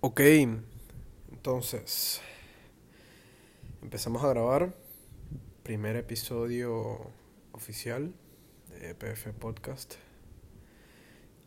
[0.00, 0.20] Ok,
[1.32, 2.20] entonces
[3.82, 4.76] empezamos a grabar.
[5.64, 7.10] Primer episodio
[7.50, 8.14] oficial
[8.70, 9.96] de PF Podcast.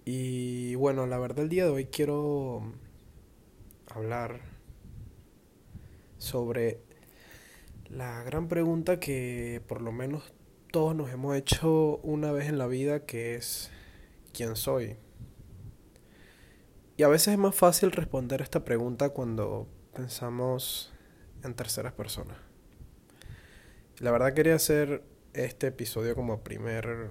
[0.03, 2.73] Y bueno, la verdad el día de hoy quiero
[3.87, 4.41] hablar
[6.17, 6.81] sobre
[7.89, 10.33] la gran pregunta que por lo menos
[10.73, 13.71] todos nos hemos hecho una vez en la vida, que es
[14.33, 14.97] ¿quién soy?
[17.01, 20.93] Y a veces es más fácil responder esta pregunta cuando pensamos
[21.43, 22.37] en terceras personas.
[23.97, 25.01] La verdad quería hacer
[25.33, 27.09] este episodio como primer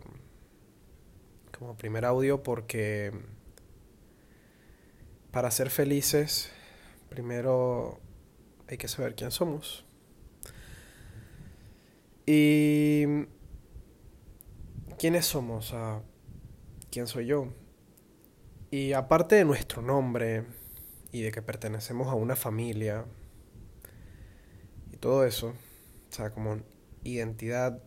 [1.59, 3.11] como primer audio porque
[5.33, 6.53] para ser felices
[7.09, 7.99] primero
[8.69, 9.85] hay que saber quién somos.
[12.27, 13.07] Y
[15.01, 15.75] quiénes somos,
[16.93, 17.49] quién soy yo.
[18.71, 20.45] Y aparte de nuestro nombre
[21.11, 23.05] y de que pertenecemos a una familia
[24.93, 26.61] y todo eso, o sea, como
[27.03, 27.83] identidad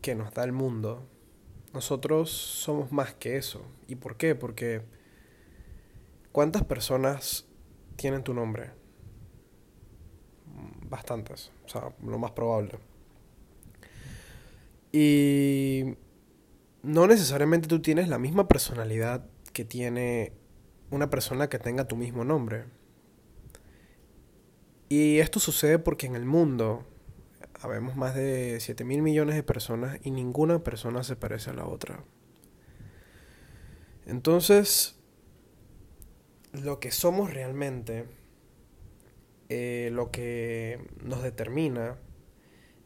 [0.00, 1.06] que nos da el mundo,
[1.74, 3.66] nosotros somos más que eso.
[3.86, 4.34] ¿Y por qué?
[4.34, 4.82] Porque
[6.32, 7.46] ¿cuántas personas
[7.96, 8.70] tienen tu nombre?
[10.88, 12.78] Bastantes, o sea, lo más probable.
[14.92, 15.96] Y
[16.82, 20.32] no necesariamente tú tienes la misma personalidad que tiene
[20.90, 22.66] una persona que tenga tu mismo nombre.
[24.90, 26.84] Y esto sucede porque en el mundo
[27.60, 31.66] habemos más de 7 mil millones de personas y ninguna persona se parece a la
[31.66, 32.04] otra.
[34.06, 34.96] Entonces,
[36.52, 38.04] lo que somos realmente,
[39.48, 41.96] eh, lo que nos determina,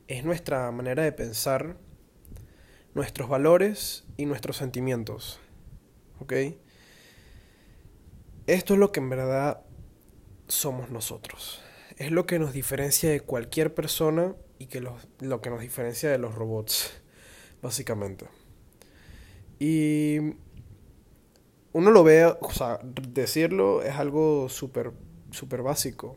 [0.07, 1.77] es nuestra manera de pensar,
[2.95, 5.41] nuestros valores y nuestros sentimientos.
[8.47, 9.63] Esto es lo que en verdad
[10.47, 11.63] somos nosotros.
[11.97, 16.19] Es lo que nos diferencia de cualquier persona y que lo que nos diferencia de
[16.19, 16.93] los robots,
[17.63, 18.27] básicamente.
[19.59, 20.19] Y
[21.73, 24.93] uno lo ve, o sea, decirlo es algo súper,
[25.31, 26.17] súper básico,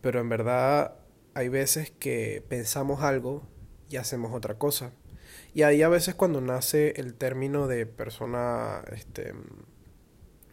[0.00, 0.96] pero en verdad
[1.34, 3.42] hay veces que pensamos algo
[3.90, 4.92] y hacemos otra cosa.
[5.54, 9.32] Y ahí a veces cuando nace el término de persona, este,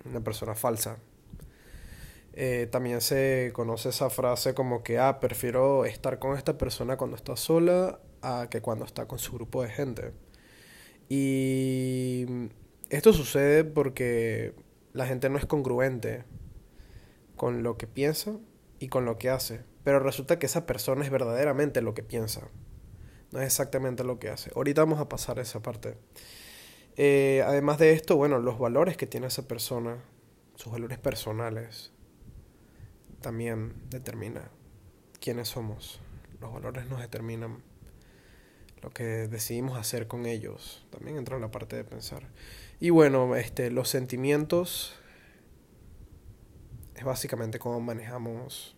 [0.05, 0.99] una persona falsa.
[2.33, 7.17] Eh, también se conoce esa frase como que, ah, prefiero estar con esta persona cuando
[7.17, 10.13] está sola a que cuando está con su grupo de gente.
[11.09, 12.27] Y
[12.89, 14.53] esto sucede porque
[14.93, 16.25] la gente no es congruente
[17.35, 18.37] con lo que piensa
[18.77, 19.61] y con lo que hace.
[19.83, 22.51] Pero resulta que esa persona es verdaderamente lo que piensa
[23.31, 24.51] no es exactamente lo que hace.
[24.55, 25.97] Ahorita vamos a pasar a esa parte.
[26.97, 29.97] Eh, además de esto, bueno, los valores que tiene esa persona,
[30.55, 31.91] sus valores personales,
[33.21, 34.51] también determina
[35.19, 36.01] quiénes somos.
[36.41, 37.63] Los valores nos determinan
[38.81, 40.85] lo que decidimos hacer con ellos.
[40.89, 42.27] También entra en la parte de pensar.
[42.79, 44.95] Y bueno, este, los sentimientos
[46.95, 48.75] es básicamente cómo manejamos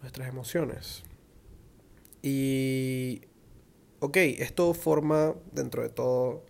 [0.00, 1.02] nuestras emociones.
[2.22, 3.22] Y
[4.04, 6.44] ok, esto forma dentro de todo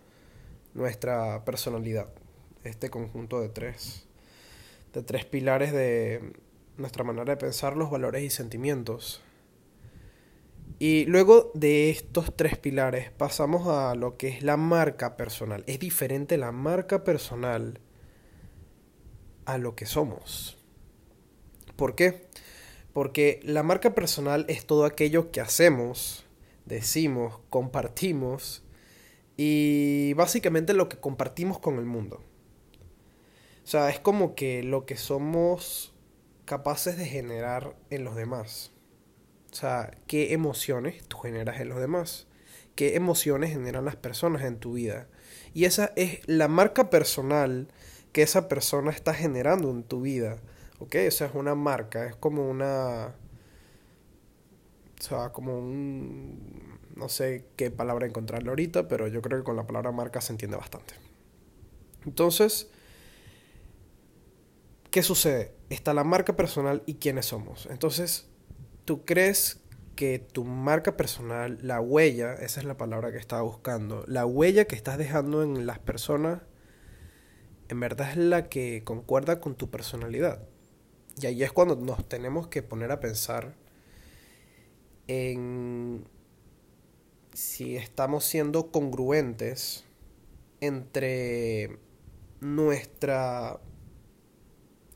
[0.73, 2.09] nuestra personalidad,
[2.65, 4.05] este conjunto de tres,
[4.93, 6.33] de tres pilares de
[6.75, 9.21] nuestra manera de pensar, los valores y sentimientos.
[10.79, 15.63] Y luego de estos tres pilares pasamos a lo que es la marca personal.
[15.65, 17.79] Es diferente la marca personal
[19.45, 20.57] a lo que somos.
[21.77, 22.27] ¿Por qué?
[22.91, 26.24] Porque la marca personal es todo aquello que hacemos
[26.65, 28.63] decimos, compartimos
[29.37, 32.23] y básicamente lo que compartimos con el mundo.
[33.63, 35.93] O sea, es como que lo que somos
[36.45, 38.71] capaces de generar en los demás.
[39.51, 42.27] O sea, qué emociones tú generas en los demás.
[42.75, 45.07] Qué emociones generan las personas en tu vida.
[45.53, 47.69] Y esa es la marca personal
[48.11, 50.37] que esa persona está generando en tu vida.
[50.79, 50.95] ¿Ok?
[50.95, 53.15] Esa es una marca, es como una
[54.99, 56.79] o sea, como un...
[56.95, 60.31] No sé qué palabra encontrarle ahorita, pero yo creo que con la palabra marca se
[60.31, 60.93] entiende bastante.
[62.05, 62.69] Entonces,
[64.91, 65.53] ¿qué sucede?
[65.69, 67.67] Está la marca personal y quiénes somos.
[67.69, 68.29] Entonces,
[68.85, 69.59] ¿tú crees
[69.95, 74.65] que tu marca personal, la huella, esa es la palabra que estaba buscando, la huella
[74.65, 76.41] que estás dejando en las personas,
[77.67, 80.43] en verdad es la que concuerda con tu personalidad?
[81.17, 83.55] Y ahí es cuando nos tenemos que poner a pensar
[85.07, 86.07] en
[87.33, 89.85] si estamos siendo congruentes
[90.61, 91.77] entre
[92.39, 93.59] nuestra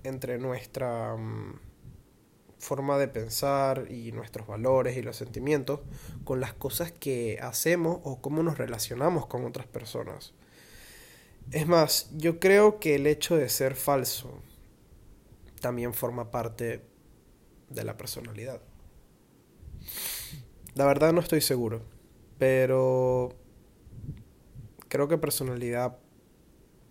[0.04, 1.60] entre nuestra mm,
[2.58, 5.82] forma de pensar y nuestros valores y los sentimientos
[6.24, 10.34] con las cosas que hacemos o cómo nos relacionamos con otras personas.
[11.52, 14.40] Es más, yo creo que el hecho de ser falso
[15.62, 16.86] también forma parte
[17.70, 18.62] de la personalidad.
[20.76, 21.82] La verdad no estoy seguro,
[22.38, 23.36] pero
[24.88, 25.98] creo que personalidad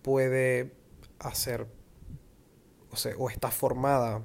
[0.02, 0.72] puede
[1.18, 1.66] hacer,
[2.90, 4.22] o, sea, o está formada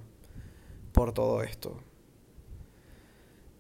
[0.92, 1.82] por todo esto.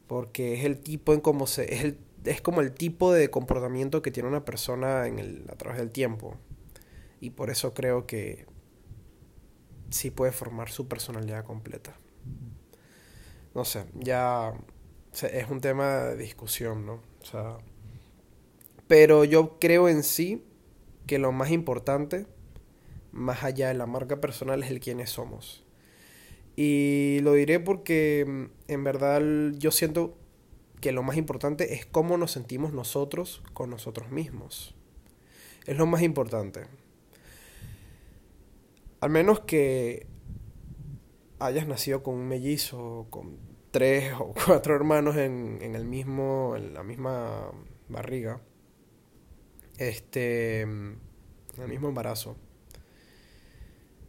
[0.07, 1.73] Porque es el tipo en cómo se.
[1.73, 1.95] Es,
[2.25, 5.91] es como el tipo de comportamiento que tiene una persona en el, a través del
[5.91, 6.37] tiempo.
[7.19, 8.45] Y por eso creo que
[9.89, 11.97] sí puede formar su personalidad completa.
[13.55, 14.53] No sé, ya
[15.21, 16.93] es un tema de discusión, ¿no?
[17.21, 17.57] O sea,
[18.87, 20.43] pero yo creo en sí
[21.07, 22.25] que lo más importante,
[23.11, 25.63] más allá de la marca personal, es el quiénes somos.
[26.55, 29.21] Y lo diré porque mm, en verdad
[29.57, 30.17] yo siento
[30.81, 34.75] que lo más importante es cómo nos sentimos nosotros con nosotros mismos.
[35.65, 36.65] Es lo más importante.
[38.99, 40.07] Al menos que
[41.39, 46.83] hayas nacido con un mellizo, con tres o cuatro hermanos en, el mismo, en la
[46.83, 47.51] misma
[47.89, 48.39] barriga,
[49.79, 50.99] este, en
[51.57, 52.37] el mismo embarazo.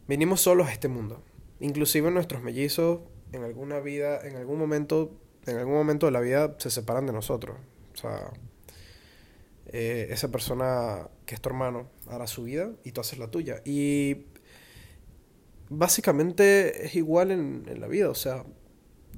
[0.07, 1.23] Venimos solos a este mundo.
[1.59, 3.01] Inclusive nuestros mellizos
[3.31, 7.13] en alguna vida, en algún momento, en algún momento de la vida se separan de
[7.13, 7.57] nosotros.
[7.95, 8.31] O sea,
[9.65, 13.63] eh, esa persona que es tu hermano hará su vida y tú haces la tuya.
[13.65, 14.27] Y
[15.69, 18.11] básicamente es igual en, en la vida.
[18.11, 18.45] O sea,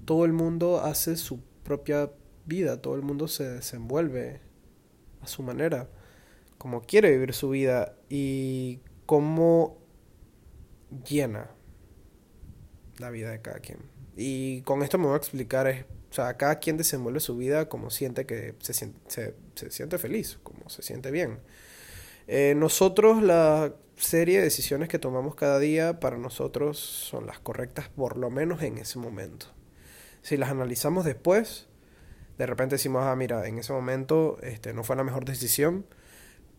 [0.06, 2.12] todo el mundo hace su propia
[2.46, 4.42] vida, todo el mundo se desenvuelve
[5.22, 5.90] a su manera,
[6.58, 9.78] como quiere vivir su vida y cómo
[11.08, 11.52] llena
[12.98, 13.80] la vida de cada quien.
[14.16, 17.90] Y con esto me voy a explicar, o sea, cada quien desenvuelve su vida como
[17.90, 21.40] siente que se siente, se, siente feliz, como se siente bien.
[22.28, 27.90] Eh, nosotros, la serie de decisiones que tomamos cada día, para nosotros son las correctas,
[27.90, 29.48] por lo menos en ese momento.
[30.22, 31.68] Si las analizamos después,
[32.38, 35.86] de repente decimos, ah, mira, en ese momento este, no fue la mejor decisión,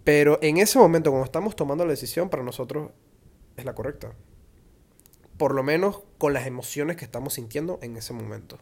[0.04, 2.90] pero en ese momento, cuando estamos tomando la decisión, para nosotros
[3.56, 4.14] es la correcta
[5.38, 8.58] por lo menos con las emociones que estamos sintiendo en ese momento.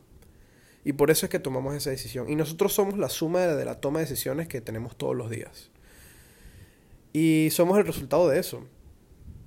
[0.84, 2.30] Y por eso es que tomamos esa decisión.
[2.30, 5.70] Y nosotros somos la suma de la toma de decisiones que tenemos todos los días.
[7.12, 8.62] Y somos el resultado de eso.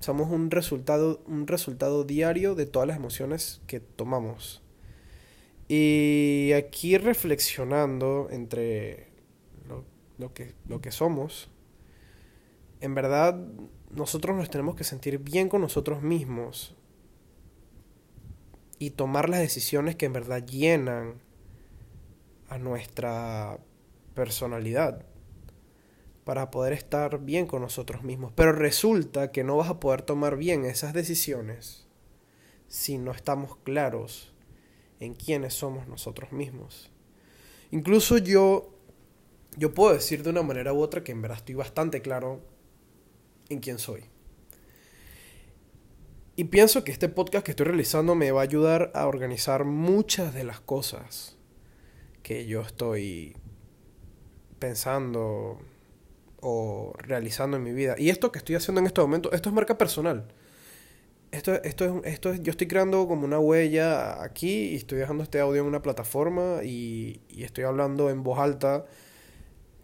[0.00, 4.62] Somos un resultado, un resultado diario de todas las emociones que tomamos.
[5.72, 9.06] Y aquí reflexionando entre
[10.18, 11.48] lo, que, lo que somos,
[12.80, 13.40] en verdad
[13.92, 16.74] nosotros nos tenemos que sentir bien con nosotros mismos
[18.80, 21.22] y tomar las decisiones que en verdad llenan
[22.48, 23.60] a nuestra
[24.14, 25.06] personalidad
[26.24, 28.32] para poder estar bien con nosotros mismos.
[28.34, 31.86] Pero resulta que no vas a poder tomar bien esas decisiones
[32.66, 34.34] si no estamos claros
[35.00, 36.90] en quiénes somos nosotros mismos.
[37.72, 38.80] Incluso yo
[39.56, 42.40] yo puedo decir de una manera u otra que en verdad estoy bastante claro
[43.48, 44.04] en quién soy.
[46.36, 50.32] Y pienso que este podcast que estoy realizando me va a ayudar a organizar muchas
[50.32, 51.36] de las cosas
[52.22, 53.36] que yo estoy
[54.58, 55.60] pensando
[56.40, 57.96] o realizando en mi vida.
[57.98, 60.28] Y esto que estoy haciendo en este momento, esto es marca personal.
[61.30, 65.22] Esto, esto, es, esto es, yo estoy creando como una huella aquí y estoy dejando
[65.22, 68.84] este audio en una plataforma y, y estoy hablando en voz alta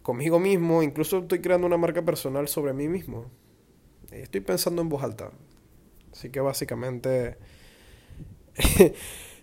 [0.02, 0.82] conmigo mismo.
[0.82, 3.30] Incluso estoy creando una marca personal sobre mí mismo.
[4.10, 5.30] Estoy pensando en voz alta.
[6.12, 7.36] Así que básicamente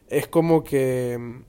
[0.10, 1.44] es como que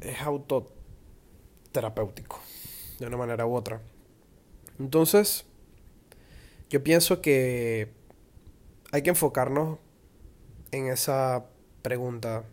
[0.00, 2.40] es autoterapéutico,
[2.98, 3.80] de una manera u otra.
[4.78, 5.46] Entonces,
[6.68, 7.92] yo pienso que
[8.92, 9.78] hay que enfocarnos
[10.72, 11.46] en esa
[11.82, 12.44] pregunta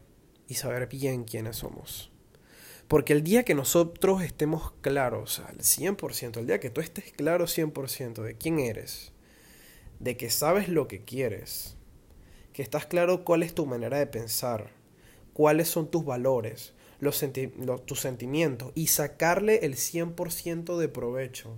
[0.48, 2.12] y saber bien quiénes somos.
[2.88, 7.46] Porque el día que nosotros estemos claros al 100%, el día que tú estés claro
[7.46, 9.12] 100% de quién eres,
[10.00, 11.76] de que sabes lo que quieres,
[12.54, 14.72] que estás claro cuál es tu manera de pensar,
[15.34, 17.24] cuáles son tus valores, los
[17.86, 21.56] tus sentimientos y sacarle el 100% de provecho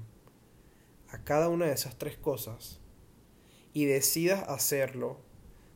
[1.10, 2.79] a cada una de esas tres cosas
[3.74, 5.18] y decidas hacerlo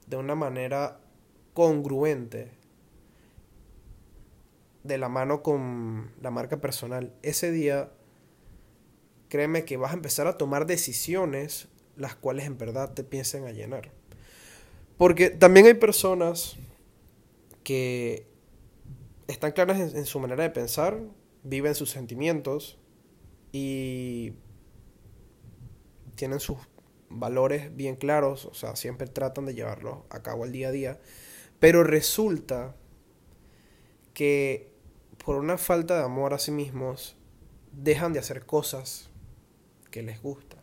[0.08, 1.00] de una manera
[1.54, 2.52] congruente
[4.84, 7.92] de la mano con la marca personal, ese día
[9.30, 13.52] créeme que vas a empezar a tomar decisiones las cuales en verdad te piensen a
[13.52, 13.92] llenar.
[14.98, 16.56] Porque también hay personas
[17.64, 18.28] que
[19.28, 21.00] están claras en, su manera de pensar,
[21.44, 22.78] viven sus sentimientos
[23.52, 24.34] y
[26.16, 26.58] tienen sus
[27.20, 31.00] valores bien claros, o sea, siempre tratan de llevarlos a cabo al día a día,
[31.60, 32.76] pero resulta
[34.14, 34.72] que
[35.24, 37.16] por una falta de amor a sí mismos
[37.72, 39.10] dejan de hacer cosas
[39.90, 40.60] que les gustan.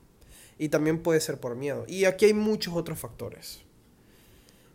[0.59, 1.85] Y también puede ser por miedo.
[1.89, 3.63] Y aquí hay muchos otros factores.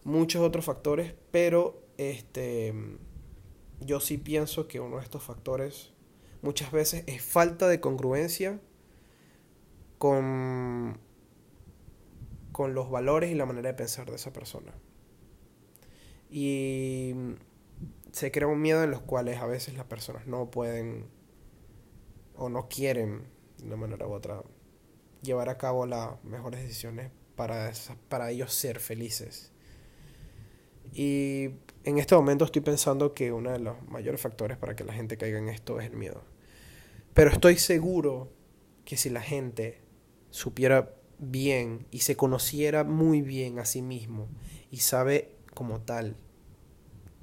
[0.03, 2.73] Muchos otros factores, pero este
[3.81, 5.91] yo sí pienso que uno de estos factores
[6.41, 8.59] muchas veces es falta de congruencia
[9.97, 10.99] con,
[12.55, 14.71] con los valores y la manera de pensar de esa persona.
[16.29, 17.13] Y
[18.13, 21.05] se crea un miedo en los cuales a veces las personas no pueden
[22.37, 24.41] o no quieren de una manera u otra
[25.21, 27.73] llevar a cabo las mejores decisiones para,
[28.07, 29.51] para ellos ser felices.
[30.93, 34.93] Y en este momento estoy pensando que uno de los mayores factores para que la
[34.93, 36.23] gente caiga en esto es el miedo.
[37.13, 38.31] Pero estoy seguro
[38.85, 39.81] que si la gente
[40.29, 44.27] supiera bien y se conociera muy bien a sí mismo
[44.71, 46.15] y sabe como tal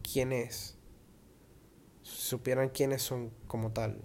[0.03, 0.77] quién es,
[2.03, 4.01] supieran quiénes son como tal,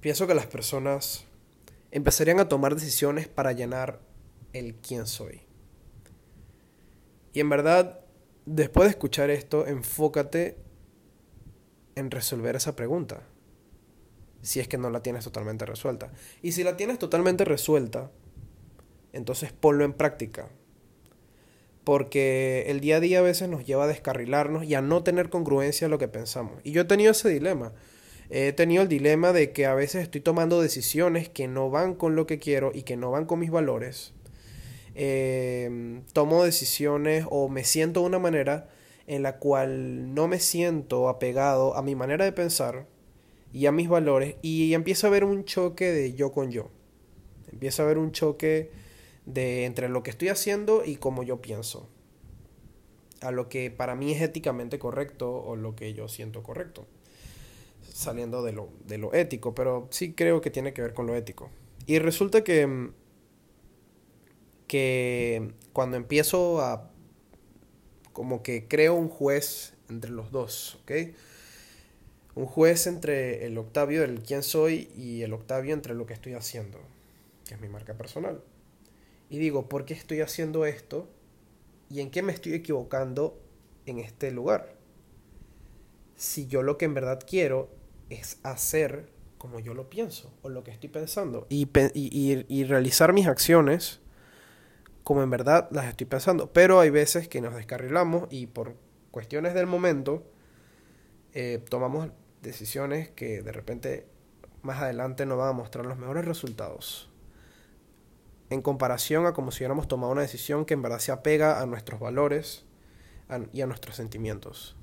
[0.00, 1.24] pienso que las personas
[1.90, 4.00] empezarían a tomar decisiones para llenar
[4.52, 5.42] el quién soy.
[7.32, 8.00] Y en verdad,
[8.46, 10.58] después de escuchar esto, enfócate
[11.94, 13.22] en resolver esa pregunta.
[14.42, 16.10] Si es que no la tienes totalmente resuelta.
[16.42, 18.10] Y si la tienes totalmente resuelta,
[19.12, 20.48] entonces ponlo en práctica.
[21.84, 25.30] Porque el día a día a veces nos lleva a descarrilarnos y a no tener
[25.30, 26.60] congruencia en lo que pensamos.
[26.64, 27.72] Y yo he tenido ese dilema.
[28.30, 32.14] He tenido el dilema de que a veces estoy tomando decisiones que no van con
[32.14, 34.12] lo que quiero y que no van con mis valores
[35.00, 38.68] eh, tomo decisiones o me siento de una manera
[39.06, 42.84] en la cual no me siento apegado a mi manera de pensar
[43.52, 46.70] y a mis valores y empieza a haber un choque de yo con yo.
[47.52, 48.70] Empieza a haber un choque
[49.26, 51.88] de entre lo que estoy haciendo y cómo yo pienso.
[53.20, 56.86] A lo que para mí es éticamente correcto o lo que yo siento correcto.
[57.82, 61.16] Saliendo de lo, de lo ético, pero sí creo que tiene que ver con lo
[61.16, 61.50] ético.
[61.86, 62.92] Y resulta que mm,
[64.68, 66.92] que cuando empiezo a
[68.12, 70.92] como que creo un juez entre los dos, ¿ok?
[72.38, 76.34] Un juez entre el Octavio del quién soy y el Octavio entre lo que estoy
[76.34, 76.78] haciendo,
[77.44, 78.40] que es mi marca personal.
[79.28, 81.08] Y digo, ¿por qué estoy haciendo esto?
[81.90, 83.36] ¿Y en qué me estoy equivocando
[83.86, 84.76] en este lugar?
[86.14, 87.70] Si yo lo que en verdad quiero
[88.08, 93.12] es hacer como yo lo pienso o lo que estoy pensando y, y, y realizar
[93.12, 93.98] mis acciones
[95.02, 96.52] como en verdad las estoy pensando.
[96.52, 98.76] Pero hay veces que nos descarrilamos y por
[99.10, 100.22] cuestiones del momento
[101.34, 102.10] eh, tomamos
[102.42, 104.06] decisiones que de repente
[104.62, 107.10] más adelante nos van a mostrar los mejores resultados.
[108.50, 111.66] En comparación a como si hubiéramos tomado una decisión que en verdad se apega a
[111.66, 112.64] nuestros valores
[113.52, 114.76] y a nuestros sentimientos.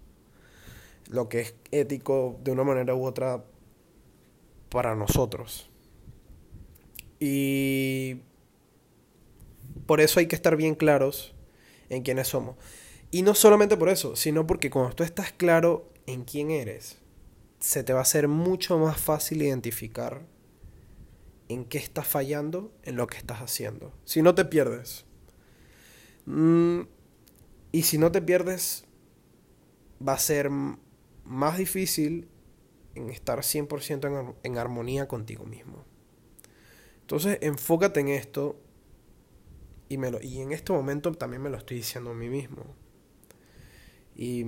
[1.09, 3.43] Lo que es ético de una manera u otra
[4.69, 5.69] para nosotros.
[7.19, 8.21] Y
[9.85, 11.33] por eso hay que estar bien claros
[11.89, 12.55] en quiénes somos.
[13.12, 16.97] Y no solamente por eso, sino porque cuando tú estás claro en quién eres,
[17.65, 20.22] se te va a hacer mucho más fácil identificar
[21.48, 23.91] en qué estás fallando en lo que estás haciendo.
[24.05, 25.05] Si no te pierdes.
[26.27, 26.81] Mm,
[27.72, 28.86] y si no te pierdes,
[30.07, 32.27] va a ser más difícil
[32.93, 35.86] en estar 100% en, en armonía contigo mismo.
[37.01, 38.62] Entonces, enfócate en esto
[39.89, 42.63] y, me lo, y en este momento también me lo estoy diciendo a mí mismo.
[44.15, 44.45] Y,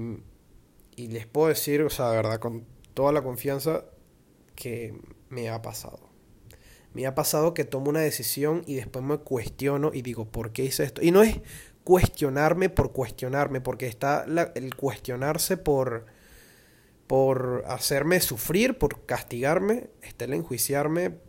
[0.96, 3.86] y les puedo decir, o sea, de verdad, con toda la confianza
[4.56, 5.00] que
[5.30, 6.00] me ha pasado.
[6.96, 10.66] Me ha pasado que tomo una decisión y después me cuestiono y digo, ¿por qué
[10.66, 11.04] hice esto?
[11.04, 11.40] Y no es
[11.84, 14.26] cuestionarme por cuestionarme, porque está
[14.56, 16.08] el cuestionarse por,
[17.06, 21.20] por hacerme sufrir, por castigarme, está el enjuiciarme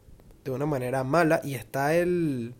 [0.45, 2.55] de una manera mala y está el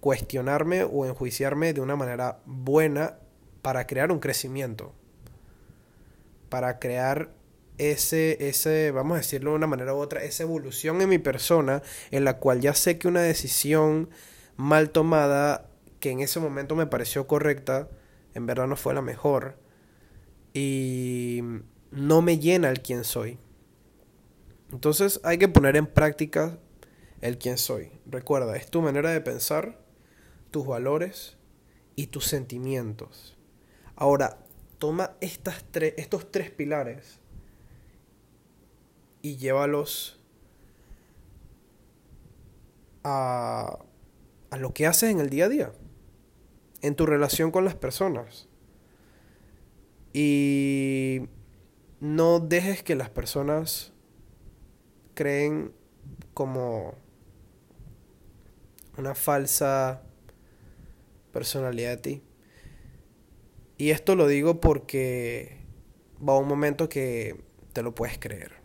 [0.00, 3.16] cuestionarme o enjuiciarme de una manera buena
[3.62, 4.92] para crear un crecimiento.
[6.50, 7.30] Para crear
[7.78, 11.82] ese, ese, vamos a decirlo de una manera u otra, esa evolución en mi persona
[12.10, 14.10] en la cual ya sé que una decisión
[14.56, 17.88] mal tomada, que en ese momento me pareció correcta,
[18.34, 19.58] en verdad no fue la mejor.
[20.54, 21.40] Y
[21.90, 23.38] no me llena el quién soy.
[24.70, 26.58] Entonces hay que poner en práctica
[27.20, 27.92] el quién soy.
[28.06, 29.78] Recuerda, es tu manera de pensar
[30.50, 31.36] tus valores
[31.96, 33.36] y tus sentimientos.
[33.96, 34.38] Ahora,
[34.78, 35.64] toma estas
[35.96, 37.21] estos tres pilares
[39.22, 40.20] y llévalos
[43.04, 43.78] a,
[44.50, 45.72] a lo que haces en el día a día,
[46.82, 48.48] en tu relación con las personas.
[50.12, 51.22] Y
[52.00, 53.92] no dejes que las personas
[55.14, 55.72] creen
[56.34, 56.94] como
[58.96, 60.02] una falsa
[61.32, 62.22] personalidad de ti.
[63.78, 65.58] Y esto lo digo porque
[66.26, 68.61] va un momento que te lo puedes creer.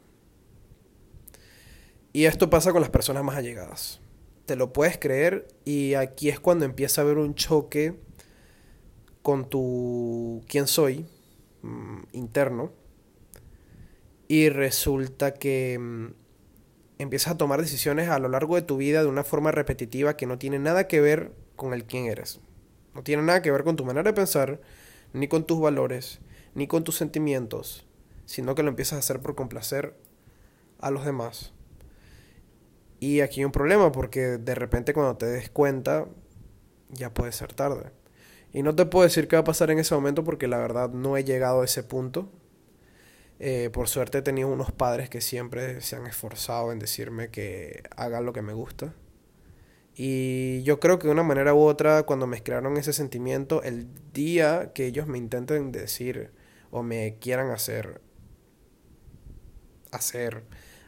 [2.14, 4.02] Y esto pasa con las personas más allegadas.
[4.46, 8.00] Te lo puedes creer y aquí es cuando empieza a haber un choque
[9.22, 11.06] con tu quién soy
[11.62, 12.72] mm, interno.
[14.30, 16.08] Y resulta que mm,
[17.00, 20.26] empiezas a tomar decisiones a lo largo de tu vida de una forma repetitiva que
[20.26, 22.40] no tiene nada que ver con el quién eres.
[22.96, 24.62] No tiene nada que ver con tu manera de pensar,
[25.14, 26.20] ni con tus valores,
[26.56, 27.86] ni con tus sentimientos,
[28.26, 29.94] sino que lo empiezas a hacer por complacer
[30.80, 31.54] a los demás.
[33.00, 36.08] Y aquí hay un problema porque de repente cuando te des cuenta
[36.90, 37.92] ya puede ser tarde.
[38.54, 40.90] Y no te puedo decir qué va a pasar en ese momento porque la verdad
[40.90, 42.32] no he llegado a ese punto.
[43.40, 47.84] Eh, por suerte he tenido unos padres que siempre se han esforzado en decirme que
[47.96, 48.94] haga lo que me gusta.
[49.96, 53.88] Y yo creo que de una manera u otra, cuando me crearon ese sentimiento, el
[54.14, 56.32] día que ellos me intenten decir
[56.72, 58.02] o me quieran hacer
[59.92, 60.44] hacer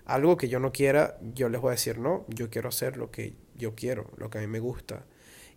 [0.09, 3.11] algo que yo no quiera, yo les voy a decir no, yo quiero hacer lo
[3.11, 5.05] que yo quiero, lo que a mí me gusta.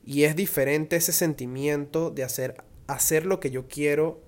[0.04, 2.56] Y es diferente ese sentimiento de hacer
[2.86, 4.22] hacer lo que yo quiero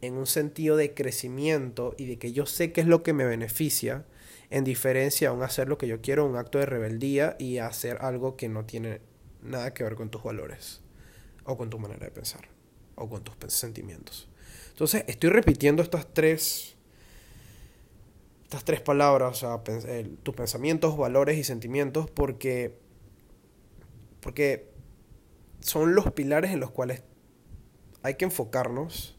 [0.00, 3.24] en un sentido de crecimiento y de que yo sé qué es lo que me
[3.24, 4.04] beneficia,
[4.50, 7.98] en diferencia a un hacer lo que yo quiero, un acto de rebeldía y hacer
[8.00, 9.00] algo que no tiene
[9.42, 10.82] nada que ver con tus valores
[11.44, 12.48] o con tu manera de pensar
[12.94, 14.28] o con tus sentimientos.
[14.68, 16.75] Entonces, estoy repitiendo estas tres
[18.46, 19.76] estas tres palabras, o sea,
[20.22, 22.78] tus pensamientos, valores y sentimientos porque
[24.20, 24.72] porque
[25.58, 27.02] son los pilares en los cuales
[28.04, 29.18] hay que enfocarnos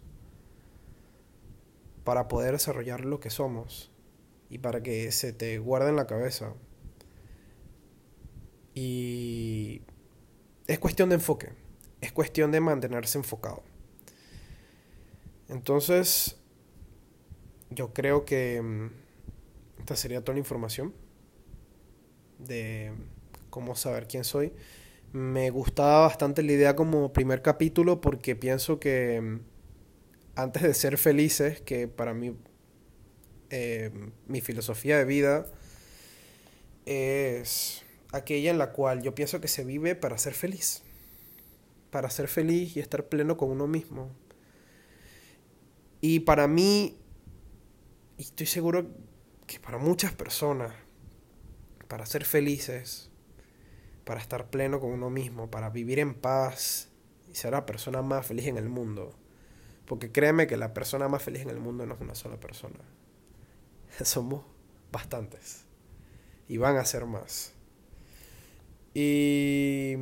[2.06, 3.92] para poder desarrollar lo que somos
[4.50, 6.54] y para que se te guarde en la cabeza.
[8.76, 9.82] Y
[10.68, 11.50] es cuestión de enfoque,
[12.00, 13.62] es cuestión de mantenerse enfocado.
[15.50, 16.38] Entonces,
[17.70, 19.07] yo creo que mm,
[19.88, 20.94] esta sería toda la información
[22.40, 22.92] de
[23.50, 24.52] cómo saber quién soy.
[25.14, 29.40] Me gustaba bastante la idea como primer capítulo porque pienso que mm,
[30.36, 32.36] antes de ser felices, que para mí
[33.50, 33.92] eh,
[34.28, 35.46] mi filosofía de vida
[36.86, 40.84] es aquella en la cual yo pienso que se vive para ser feliz,
[41.92, 44.12] para ser feliz y estar pleno con uno mismo.
[46.02, 47.00] Y para mí,
[48.18, 49.07] y estoy seguro
[49.48, 50.74] que para muchas personas,
[51.88, 53.10] para ser felices,
[54.04, 56.90] para estar pleno con uno mismo, para vivir en paz
[57.32, 59.16] y ser la persona más feliz en el mundo,
[59.86, 62.80] porque créeme que la persona más feliz en el mundo no es una sola persona.
[64.04, 64.46] Somos
[64.92, 65.66] bastantes.
[66.50, 67.54] Y van a ser más.
[68.94, 69.96] Y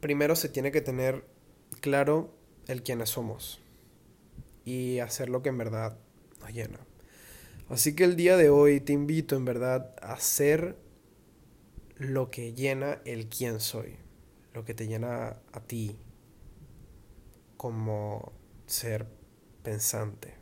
[0.00, 1.26] primero se tiene que tener
[1.80, 2.34] claro
[2.68, 3.60] el quiénes somos.
[4.64, 5.98] Y hacer lo que en verdad
[6.40, 6.78] nos llena.
[7.68, 10.76] Así que el día de hoy te invito en verdad a hacer
[11.96, 13.96] lo que llena el quién soy.
[14.52, 15.96] Lo que te llena a ti,
[17.56, 18.32] como
[18.66, 19.06] ser
[19.62, 20.34] pensante.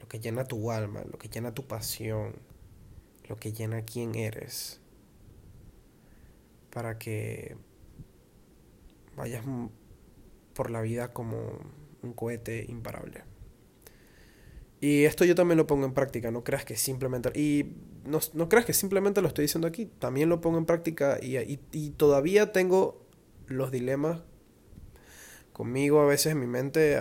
[0.00, 2.36] Lo que llena tu alma, lo que llena tu pasión,
[3.28, 4.80] lo que llena quién eres.
[6.70, 7.56] Para que
[9.16, 9.44] vayas
[10.54, 11.58] por la vida como
[12.02, 13.31] un cohete imparable.
[14.82, 17.30] Y esto yo también lo pongo en práctica, no creas que simplemente...
[17.38, 21.20] Y no, no creas que simplemente lo estoy diciendo aquí, también lo pongo en práctica
[21.22, 23.00] y, y todavía tengo
[23.46, 24.22] los dilemas
[25.52, 27.00] Conmigo a veces en mi mente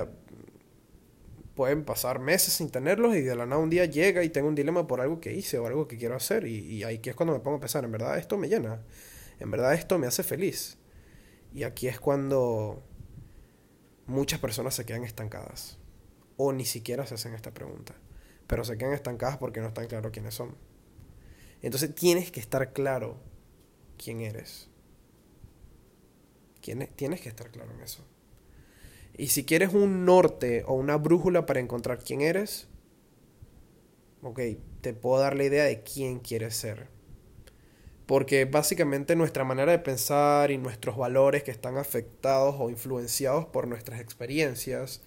[1.56, 4.56] pueden pasar meses sin tenerlos y de la nada un día llega y tengo un
[4.56, 7.34] dilema por algo que hice o algo que quiero hacer y, y aquí es cuando
[7.34, 8.82] me pongo a pensar, en verdad esto me llena,
[9.40, 10.78] en verdad esto me hace feliz.
[11.54, 12.84] Y aquí es cuando
[14.06, 15.81] muchas personas se quedan estancadas
[16.44, 17.94] o ni siquiera se hacen esta pregunta,
[18.48, 20.56] pero se quedan estancadas porque no están claros quiénes son.
[21.62, 23.20] Entonces tienes que estar claro
[24.04, 24.70] quién eres.
[26.62, 28.04] Tienes que estar claro en eso.
[29.16, 32.68] Y si quieres un norte o una brújula para encontrar quién eres,
[34.24, 34.40] ok,
[34.82, 36.88] te puedo dar la idea de quién quieres ser.
[38.08, 43.68] Porque básicamente nuestra manera de pensar y nuestros valores que están afectados o influenciados por
[43.68, 45.04] nuestras experiencias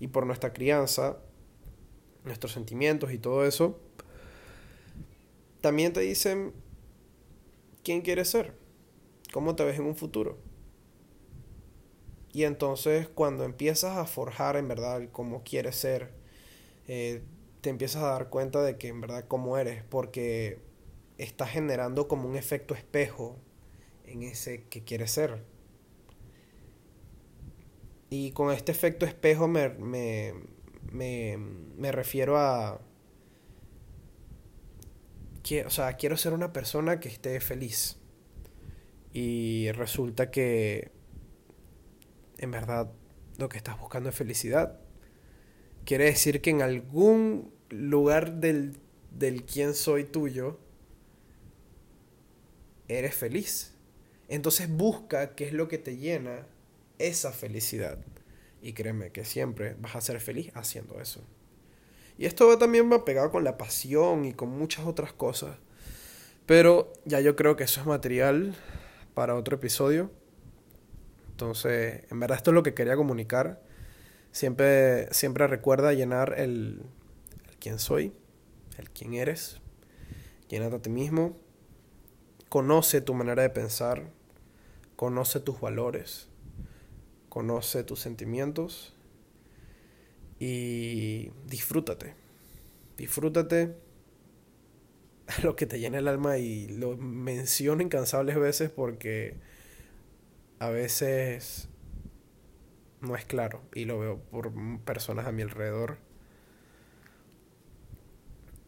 [0.00, 1.18] y por nuestra crianza,
[2.24, 3.78] nuestros sentimientos y todo eso,
[5.60, 6.52] también te dicen
[7.84, 8.54] quién quieres ser,
[9.32, 10.38] cómo te ves en un futuro.
[12.32, 16.12] Y entonces cuando empiezas a forjar en verdad cómo quieres ser,
[16.88, 17.22] eh,
[17.60, 20.60] te empiezas a dar cuenta de que en verdad cómo eres, porque
[21.18, 23.36] estás generando como un efecto espejo
[24.04, 25.44] en ese que quieres ser.
[28.10, 30.34] Y con este efecto espejo me, me,
[30.90, 31.38] me,
[31.76, 32.80] me refiero a...
[35.44, 37.98] Quiero, o sea, quiero ser una persona que esté feliz.
[39.12, 40.90] Y resulta que
[42.38, 42.90] en verdad
[43.38, 44.80] lo que estás buscando es felicidad.
[45.84, 48.76] Quiere decir que en algún lugar del,
[49.12, 50.58] del quién soy tuyo,
[52.88, 53.74] eres feliz.
[54.28, 56.46] Entonces busca qué es lo que te llena
[57.08, 57.98] esa felicidad.
[58.62, 61.24] Y créeme que siempre vas a ser feliz haciendo eso.
[62.18, 65.56] Y esto también va pegado con la pasión y con muchas otras cosas.
[66.44, 68.54] Pero ya yo creo que eso es material
[69.14, 70.10] para otro episodio.
[71.30, 73.62] Entonces, en verdad esto es lo que quería comunicar.
[74.32, 76.82] Siempre, siempre recuerda llenar el,
[77.48, 78.12] el quién soy,
[78.76, 79.60] el quién eres.
[80.48, 81.38] Llénate a ti mismo.
[82.48, 84.10] Conoce tu manera de pensar.
[84.96, 86.29] Conoce tus valores.
[87.30, 88.94] Conoce tus sentimientos.
[90.38, 92.14] Y disfrútate.
[92.98, 93.74] Disfrútate
[95.42, 99.36] lo que te llena el alma y lo menciono incansables veces porque
[100.58, 101.68] a veces
[103.00, 104.52] no es claro y lo veo por
[104.84, 105.98] personas a mi alrededor.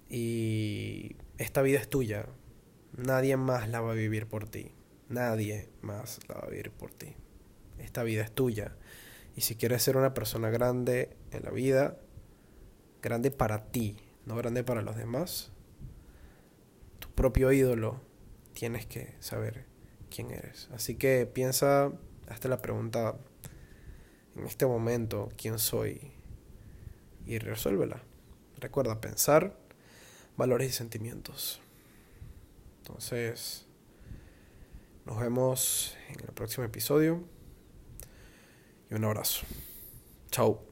[0.08, 2.26] Y esta vida es tuya.
[2.96, 4.72] Nadie más la va a vivir por ti.
[5.08, 7.14] Nadie más la va a vivir por ti.
[7.92, 8.74] Esta vida es tuya.
[9.36, 11.98] Y si quieres ser una persona grande en la vida,
[13.02, 15.52] grande para ti, no grande para los demás,
[17.00, 18.00] tu propio ídolo,
[18.54, 19.66] tienes que saber
[20.08, 20.70] quién eres.
[20.72, 21.92] Así que piensa,
[22.28, 23.18] hazte la pregunta
[24.36, 26.12] en este momento, ¿quién soy?
[27.26, 28.02] Y resuélvela.
[28.58, 29.54] Recuerda pensar,
[30.38, 31.60] valores y sentimientos.
[32.78, 33.66] Entonces,
[35.04, 37.22] nos vemos en el próximo episodio.
[38.92, 39.46] Y un abrazo.
[40.30, 40.71] Chao.